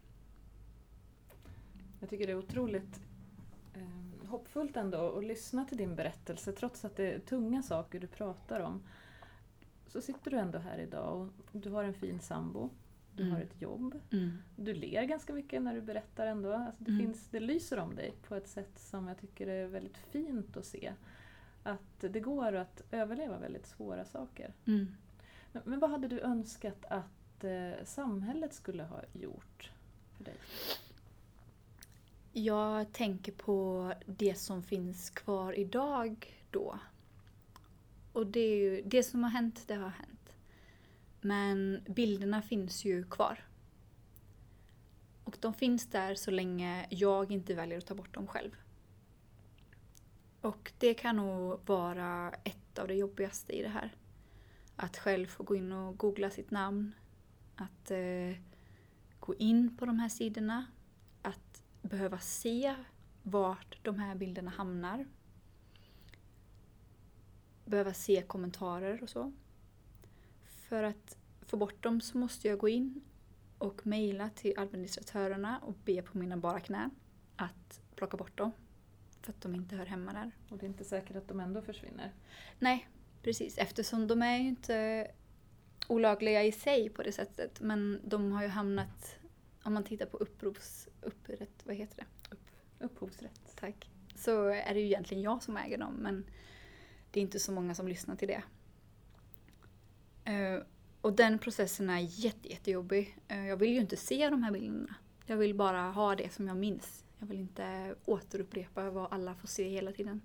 [2.00, 3.02] Jag tycker det är otroligt
[3.74, 8.08] eh, hoppfullt ändå att lyssna till din berättelse trots att det är tunga saker du
[8.08, 8.84] pratar om.
[9.88, 12.70] Så sitter du ändå här idag och du har en fin sambo.
[13.16, 13.36] Du mm.
[13.36, 14.00] har ett jobb.
[14.12, 14.38] Mm.
[14.56, 16.54] Du ler ganska mycket när du berättar ändå.
[16.54, 17.06] Alltså det, mm.
[17.06, 20.66] finns, det lyser om dig på ett sätt som jag tycker är väldigt fint att
[20.66, 20.94] se
[21.64, 24.54] att det går att överleva väldigt svåra saker.
[24.66, 24.96] Mm.
[25.52, 29.72] Men, men, vad hade du önskat att eh, samhället skulle ha gjort
[30.18, 30.36] för dig?
[32.36, 36.80] Jag tänker på det som finns kvar idag då.
[38.14, 40.36] Och det, är ju, det som har hänt, det har hänt.
[41.22, 43.48] Men bilderna finns ju kvar.
[45.24, 48.52] Och de finns där så länge jag inte väljer att ta bort dem själv.
[50.42, 53.96] Och det kan nog vara ett av det jobbigaste i det här.
[54.76, 56.96] Att själv få gå in och googla sitt namn.
[57.56, 58.38] Att eh,
[59.20, 60.66] gå in på de här sidorna.
[61.84, 62.76] Behöva se
[63.24, 65.06] vart de här bilderna hamnar.
[67.66, 69.34] Behöva se kommentarer och så.
[70.44, 73.02] För att få bort dem så måste jag gå in
[73.58, 76.92] och mejla till administratörerna och be på mina bara knän
[77.36, 78.52] att plocka bort dem.
[79.22, 80.32] För att de inte hör hemma där.
[80.50, 82.12] Och det är inte säkert att de ändå försvinner?
[82.60, 82.88] Nej,
[83.22, 83.58] precis.
[83.58, 85.08] Eftersom de är ju inte
[85.88, 87.62] olagliga i sig på det sättet.
[87.62, 89.20] Men de har ju hamnat,
[89.64, 92.36] om man tittar på upprovs, upprätt, vad heter det?
[92.36, 92.48] Upp,
[92.80, 93.56] upphovsrätt.
[93.56, 93.90] Tack.
[94.16, 96.26] Så är det ju egentligen jag som äger dem men
[97.12, 98.44] det är inte så många som lyssnar till det.
[100.30, 100.64] Uh,
[101.02, 103.18] och den processen är jätte, jättejobbig.
[103.32, 104.96] Uh, jag vill ju inte se de här bilderna.
[105.26, 107.06] Jag vill bara ha det som jag minns.
[107.20, 110.22] Jag vill inte återupprepa vad alla får se hela tiden.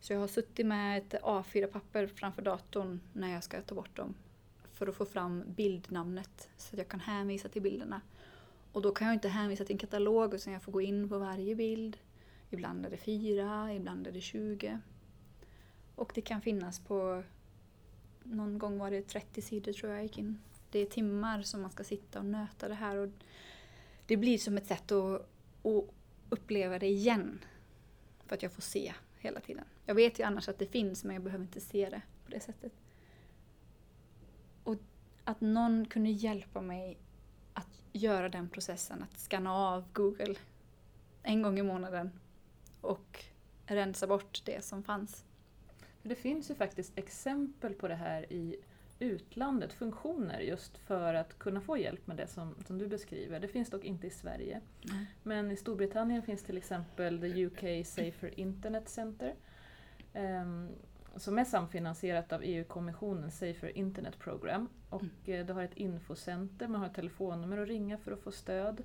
[0.00, 4.14] Så jag har suttit med ett A4-papper framför datorn när jag ska ta bort dem.
[4.72, 8.00] För att få fram bildnamnet så att jag kan hänvisa till bilderna.
[8.72, 11.18] Och då kan jag inte hänvisa till en katalog utan jag får gå in på
[11.18, 11.96] varje bild.
[12.50, 14.78] Ibland är det fyra, ibland är det 20.
[15.94, 17.22] Och det kan finnas på,
[18.22, 20.38] någon gång var det 30 sidor tror jag gick in.
[20.70, 22.96] Det är timmar som man ska sitta och nöta det här.
[22.96, 23.08] Och
[24.06, 25.20] det blir som ett sätt att,
[25.62, 25.84] att
[26.28, 27.44] uppleva det igen.
[28.26, 29.64] För att jag får se hela tiden.
[29.84, 32.40] Jag vet ju annars att det finns men jag behöver inte se det på det
[32.40, 32.72] sättet.
[34.64, 34.76] Och
[35.24, 36.98] att någon kunde hjälpa mig
[38.02, 40.34] göra den processen, att scanna av Google
[41.22, 42.10] en gång i månaden
[42.80, 43.24] och
[43.66, 45.24] rensa bort det som fanns.
[46.02, 48.56] För Det finns ju faktiskt exempel på det här i
[48.98, 53.40] utlandet funktioner just för att kunna få hjälp med det som, som du beskriver.
[53.40, 54.60] Det finns dock inte i Sverige.
[54.90, 55.04] Mm.
[55.22, 59.34] Men i Storbritannien finns till exempel the UK Safer Internet Center
[60.14, 60.68] um,
[61.16, 64.68] som är samfinansierat av EU-kommissionen Safer Internet Program.
[64.88, 65.46] Och mm.
[65.46, 68.82] det har ett infocenter, man har ett telefonnummer att ringa för att få stöd.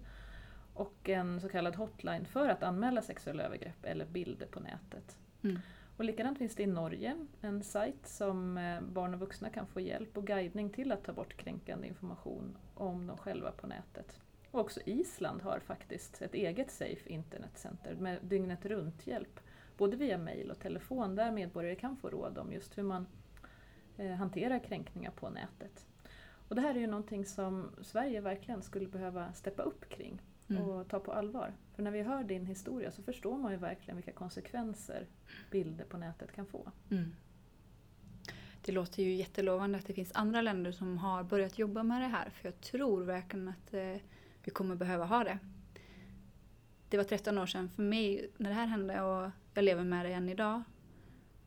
[0.73, 5.17] Och en så kallad hotline för att anmäla sexuella övergrepp eller bilder på nätet.
[5.43, 5.59] Mm.
[5.97, 9.79] Och likadant finns det i Norge en sajt som eh, barn och vuxna kan få
[9.79, 14.19] hjälp och guidning till att ta bort kränkande information om dem själva på nätet.
[14.51, 19.39] Och också Island har faktiskt ett eget Safe Internetcenter med dygnet runt-hjälp,
[19.77, 23.07] både via mail och telefon, där medborgare kan få råd om just hur man
[23.97, 25.85] eh, hanterar kränkningar på nätet.
[26.47, 30.63] Och det här är ju någonting som Sverige verkligen skulle behöva steppa upp kring Mm.
[30.63, 31.53] och ta på allvar.
[31.75, 35.07] För när vi hör din historia så förstår man ju verkligen vilka konsekvenser
[35.51, 36.71] bilder på nätet kan få.
[36.91, 37.15] Mm.
[38.61, 42.07] Det låter ju jättelovande att det finns andra länder som har börjat jobba med det
[42.07, 42.29] här.
[42.29, 43.95] För jag tror verkligen att eh,
[44.43, 45.39] vi kommer behöva ha det.
[46.89, 50.05] Det var 13 år sedan för mig när det här hände och jag lever med
[50.05, 50.63] det än idag.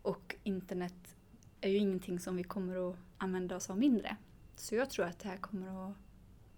[0.03, 1.17] Och internet
[1.61, 4.17] är ju ingenting som vi kommer att använda oss av mindre.
[4.57, 5.97] Så jag tror att det här kommer att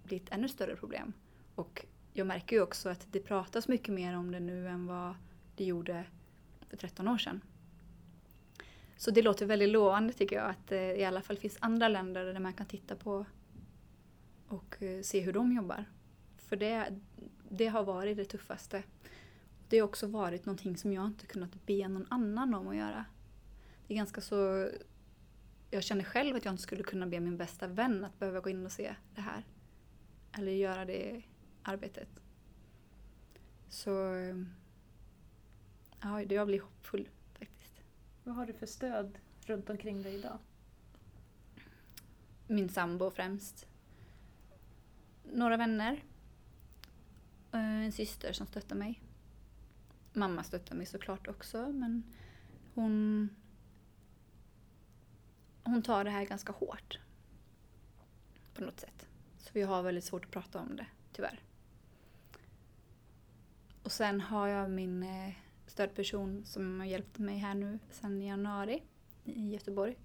[0.02, 1.12] bli ett ännu större problem.
[1.54, 5.14] Och jag märker ju också att det pratas mycket mer om det nu än vad
[5.56, 6.04] det gjorde
[6.68, 7.40] för 13 år sedan.
[8.96, 12.24] Så det låter väldigt lovande tycker jag att det i alla fall finns andra länder
[12.24, 13.26] där man kan titta på
[14.48, 15.84] och eh, se hur de jobbar.
[16.36, 16.98] För det,
[17.48, 18.82] det har varit det tuffaste.
[19.68, 23.04] Det har också varit någonting som jag inte kunnat be någon annan om att göra.
[23.86, 24.68] Det är ganska så...
[25.70, 28.50] Jag känner själv att jag inte skulle kunna be min bästa vän att behöva gå
[28.50, 29.44] in och se det här.
[30.32, 31.22] Eller göra det
[31.62, 32.08] arbetet.
[33.68, 33.90] Så...
[36.00, 37.74] Ja, jag blir hoppfull faktiskt.
[38.24, 40.38] Vad har du för stöd runt omkring dig idag?
[42.48, 43.66] min sambo främst.
[45.32, 46.04] Några vänner.
[47.52, 49.02] Eh, En syster som stöttar mig.
[50.18, 52.02] Mamma stöttar mig såklart också men
[52.74, 53.28] hon
[55.68, 56.98] hon tar det här ganska hårt.
[58.54, 59.06] På något sätt.
[59.38, 61.40] Så vi har väldigt svårt att prata om det, tyvärr.
[63.82, 65.34] Och sen har jag min eh,
[65.66, 68.82] stödperson som har hjälpt mig här nu sedan januari
[69.24, 69.96] i Göteborg.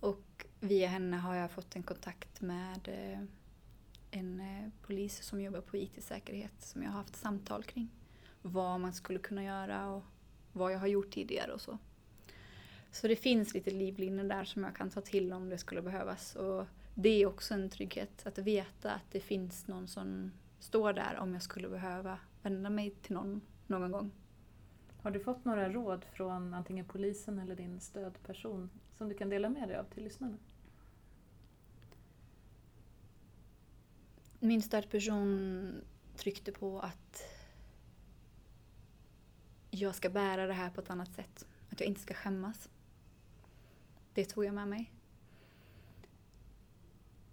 [0.00, 3.20] Och via henne har jag fått en kontakt med eh,
[4.10, 7.90] en eh, polis som jobbar på IT-säkerhet som jag har haft samtal kring.
[8.52, 10.02] Vad man skulle kunna göra och
[10.52, 11.78] vad jag har gjort tidigare och så.
[12.90, 16.36] Så det finns lite livlinor där som jag kan ta till om det skulle behövas.
[16.36, 21.16] Och det är också en trygghet att veta att det finns någon som står där
[21.20, 24.10] om jag skulle behöva vända mig till någon någon gång.
[25.02, 29.48] Har du fått några råd från antingen polisen eller din stödperson som du kan dela
[29.48, 30.36] med dig av till lyssnarna?
[34.40, 35.80] Min stödperson
[36.16, 37.22] tryckte på att
[39.78, 41.46] jag ska bära det här på ett annat sätt.
[41.70, 42.68] Att jag inte ska skämmas.
[44.14, 44.92] Det tog jag med mig.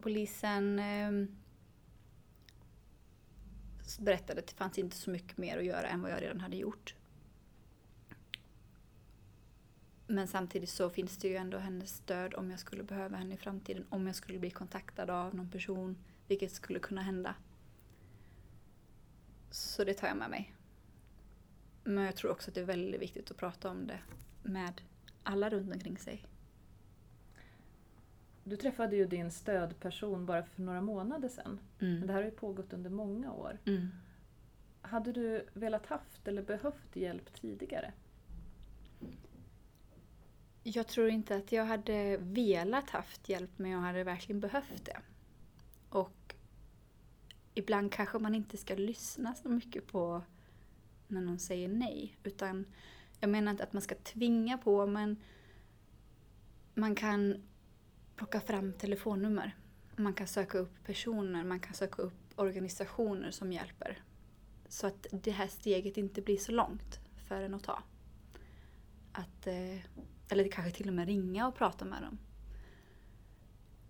[0.02, 1.12] Polisen eh,
[4.00, 6.58] berättade att det fanns inte så mycket mer att göra än vad jag redan hade
[6.58, 6.96] gjort.
[10.08, 13.38] Men samtidigt så finns det ju ändå hennes stöd om jag skulle behöva henne i
[13.38, 13.86] framtiden.
[13.90, 17.36] Om jag skulle bli kontaktad av någon person, vilket skulle kunna hända.
[19.52, 20.55] Så det tar jag med mig.
[21.88, 24.00] Men jag tror också att det är väldigt viktigt att prata om det
[24.44, 24.82] med
[25.24, 26.26] alla runt omkring sig.
[28.44, 31.60] Du träffade ju din stödperson bara för några månader sedan.
[31.78, 33.60] Men det här har ju pågått under många år.
[33.66, 33.88] Mm.
[34.82, 37.94] Hade du velat haft eller behövt hjälp tidigare?
[40.64, 44.98] Jag tror inte att jag hade velat haft hjälp men jag hade verkligen behövt det.
[45.90, 46.36] Och
[47.54, 50.22] ibland kanske man inte ska lyssna så mycket på
[51.08, 52.18] när någon säger nej.
[52.24, 52.66] Utan
[53.20, 55.18] jag menar inte att man ska tvinga på men
[56.74, 57.44] man kan
[58.16, 59.56] plocka fram telefonnummer.
[59.96, 64.04] Man kan söka upp personer, man kan söka upp organisationer som hjälper.
[64.68, 67.84] Så att det här steget inte blir så långt för en att ta.
[69.12, 69.80] Att, eh,
[70.30, 72.18] eller kanske till och med ringa och prata med dem.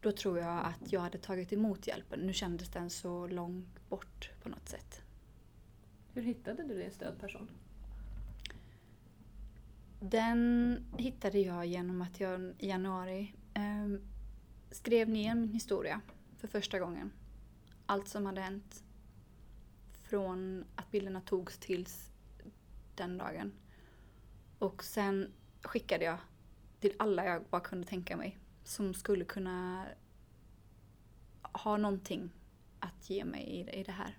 [0.01, 2.19] Då tror jag att jag hade tagit emot hjälpen.
[2.19, 5.04] Nu kändes den så långt bort på något sätt.
[6.15, 7.49] Hur hittade du din stödperson?
[9.99, 14.01] Den hittade jag genom att jag i januari eh,
[14.71, 16.01] skrev ner min historia
[16.37, 17.11] för första gången.
[17.85, 18.83] Allt som hade hänt
[19.93, 22.11] från att bilderna togs tills
[22.95, 23.51] den dagen.
[24.59, 26.17] Och sen skickade jag
[26.79, 29.85] till alla jag bara kunde tänka mig som skulle kunna
[31.41, 32.29] ha någonting
[32.79, 34.17] att ge mig i, i det här.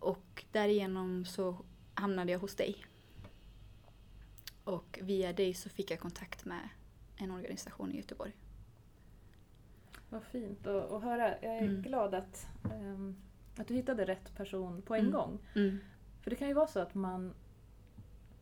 [0.00, 1.56] Och därigenom så
[1.94, 2.84] hamnade jag hos dig.
[4.64, 6.68] Och via dig så fick jag kontakt med
[7.16, 8.32] en organisation i Göteborg.
[10.08, 11.28] Vad fint att, att höra.
[11.42, 11.82] Jag är Mm.
[11.82, 13.16] glad att, ehm,
[13.56, 15.12] att du hittade rätt person på en Mm.
[15.12, 15.38] gång.
[16.22, 17.34] För det kan ju vara så att man,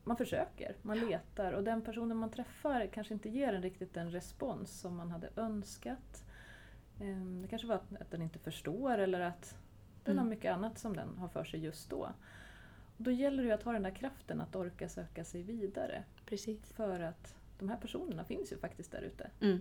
[0.05, 4.11] man försöker, man letar och den personen man träffar kanske inte ger en riktigt den
[4.11, 6.25] respons som man hade önskat.
[7.01, 9.59] Ehm, det kanske var att, den inte förstår eller att
[10.09, 10.25] den mm.
[10.25, 12.13] har mycket annat som den har för sig just då.
[12.97, 16.05] Då gäller det att ha den där kraften att orka söka sig vidare.
[16.27, 16.73] Precis.
[16.73, 19.31] För att de här personerna finns ju faktiskt där ute.
[19.41, 19.61] Mm.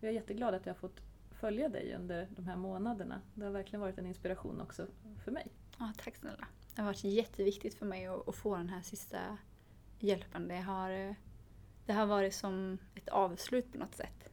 [0.00, 1.00] Jag är jätteglad att jag har fått
[1.30, 3.20] följa dig under de här månaderna.
[3.34, 4.86] Det har verkligen varit en inspiration också
[5.24, 5.46] för mig.
[5.78, 6.48] Ja, tack snälla.
[6.74, 9.38] Det har varit jätteviktigt för mig att, att få den här sista
[9.98, 10.48] hjälpen.
[10.48, 11.14] Det har,
[11.86, 14.30] det har varit som ett avslut på något sätt.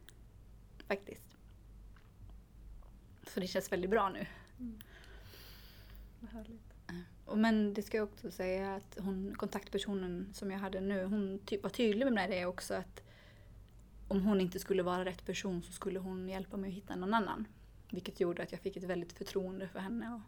[0.88, 1.38] Faktiskt.
[3.28, 4.26] Så det känns väldigt bra nu.
[4.60, 4.80] Mm.
[6.20, 6.74] Vad härligt.
[7.36, 11.58] Men det ska jag också säga att hon, kontaktpersonen som jag hade nu, hon ty
[11.62, 13.04] var tydlig med det också att
[14.08, 17.14] om hon inte skulle vara rätt person så skulle hon hjälpa mig att hitta någon
[17.14, 17.48] annan.
[17.92, 20.14] Vilket gjorde att jag fick ett väldigt förtroende för henne.
[20.14, 20.22] Och,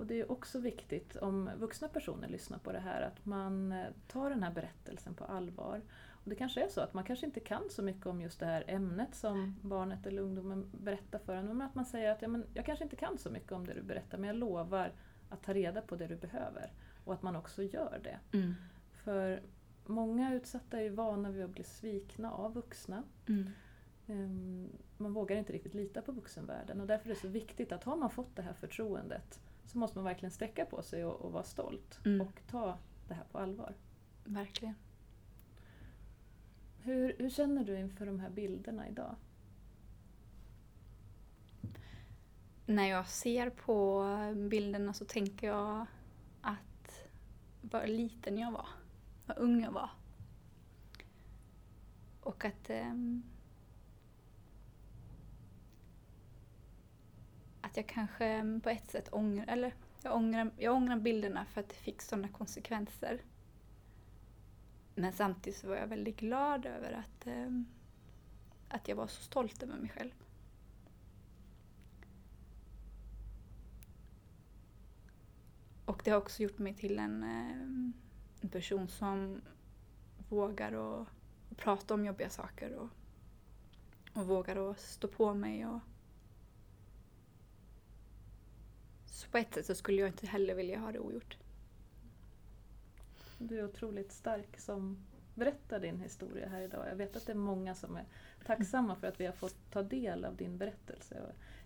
[0.00, 3.86] och det är också viktigt om vuxna personer lyssnar på det här att man eh,
[4.08, 5.82] tar den här berättelsen på allvar.
[6.24, 8.64] Det kanske är så att man kanske inte kan så mycket om just det här
[8.66, 11.46] ämnet som barnet eller ungdomen berättar för en.
[11.46, 13.74] Men att man säger att ja, men jag kanske inte kan så mycket om det
[13.74, 14.92] du berättar men jag lovar
[15.28, 16.72] att ta reda på det du behöver.
[17.04, 18.38] Och att man också gör det.
[18.38, 18.54] Mm.
[18.92, 19.42] För
[19.86, 23.02] många utsatta är vana vid att bli svikna av vuxna.
[23.28, 23.50] Mm.
[24.06, 27.84] Ehm, man vågar inte riktigt lita på vuxenvärlden och därför är det så viktigt att
[27.84, 31.32] har man fått det här förtroendet så måste man verkligen sträcka på sig och, och
[31.32, 32.20] vara stolt mm.
[32.20, 33.74] och ta det här på allvar.
[34.24, 34.74] Verkligen.
[36.84, 39.16] Hur, hur känner du inför de här bilderna idag?
[42.66, 44.04] När jag ser på
[44.50, 45.86] bilderna så tänker jag
[46.40, 47.04] att
[47.60, 48.68] vad liten jag var
[49.26, 49.90] vad ung jag var.
[52.20, 53.22] Och att um,
[57.60, 61.68] att jag kanske på ett sätt ångrar, eller jag ångrar, jag ångrar bilderna för att
[61.68, 63.20] det fick sådana konsekvenser.
[64.94, 67.50] Men samtidigt så var jag väldigt glad över att, eh,
[68.68, 70.12] att jag var så stolt över mig själv.
[75.84, 77.92] Och det har också gjort mig till en ehm,
[78.44, 79.40] en person som
[80.28, 81.06] vågar och,
[81.50, 82.88] och prata om jobbiga saker och,
[84.12, 85.66] och vågar att stå på mig.
[85.66, 85.80] Och...
[89.06, 91.36] Så på ett sätt så skulle jag inte heller vilja ha det ogjort.
[93.38, 94.98] Du är otroligt stark som
[95.34, 96.86] berättar din historia här idag.
[96.88, 98.04] Jag vet att det är många som är
[98.46, 101.16] tacksamma för att vi har fått ta del av din berättelse.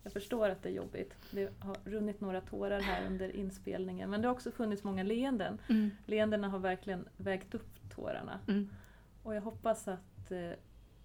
[0.02, 1.14] Jag förstår att det är jobbigt.
[1.30, 5.58] Det har runnit några tårar här under inspelningen men det har också funnits många leenden.
[5.68, 5.90] Mm.
[6.06, 8.40] Leendena har verkligen vägt upp tårarna.
[8.48, 8.68] Mm.
[9.22, 10.50] Och jag hoppas att eh,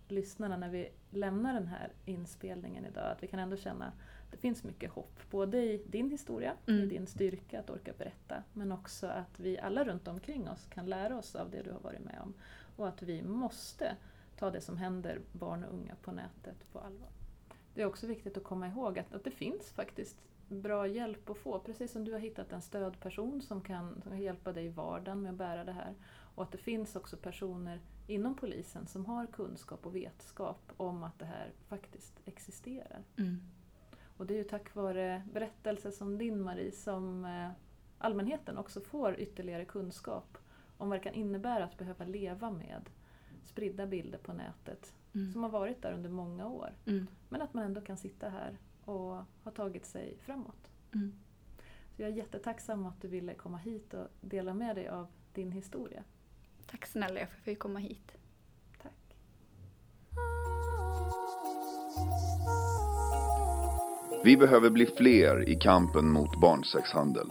[0.07, 3.91] lyssnarna när vi lämnar den här inspelningen idag att vi kan ändå känna
[4.34, 5.20] det finns mycket hopp.
[5.32, 6.84] Både i din historia, mm.
[6.84, 10.86] i din styrka att orka berätta men också att vi alla runt omkring oss kan
[10.86, 12.34] lära oss av det du har varit med om.
[12.76, 13.96] Och att vi måste
[14.40, 17.10] ta det som händer barn och unga på nätet på allvar.
[17.74, 20.18] Det är också viktigt att komma ihåg att, att det finns faktiskt
[20.48, 21.60] bra hjälp att få.
[21.60, 25.22] Precis som du har hittat en stödperson som kan, som kan hjälpa dig i vardagen
[25.22, 25.94] med att bära det här.
[26.36, 31.20] Och att det finns också personer inom polisen som har kunskap och vetskap om att
[31.20, 33.04] det här faktiskt existerar.
[33.18, 33.40] Mm.
[34.18, 37.49] Och det är ju tack vare berättelser som din Marie som eh,
[37.97, 40.38] allmänheten också får ytterligare kunskap
[40.78, 42.89] om vad det kan innebära att behöva leva med
[43.43, 45.32] spridda bilder på nätet mm.
[45.32, 46.74] som har varit där under många år.
[46.86, 47.07] Mm.
[47.30, 50.72] Men att man ändå kan sitta här och ha tagit sig framåt.
[50.93, 51.14] Mm.
[51.95, 55.51] Så jag är jättetacksam att du ville komma hit och dela med dig av din
[55.51, 56.03] historia.
[56.66, 58.18] Tack snälla för att jag fick komma hit.
[58.82, 59.18] Tack.
[64.26, 67.28] Vi behöver bli fler i kampen mot barnsexhandel.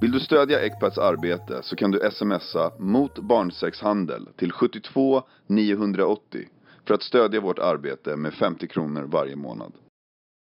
[0.00, 6.48] Vill du stödja Ecpats arbete så kan du smsa mot barnsexhandel till 72 980
[6.86, 9.72] för att stödja vårt arbete med 50 kronor varje månad.